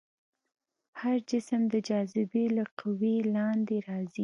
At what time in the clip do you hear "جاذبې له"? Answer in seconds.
1.87-2.63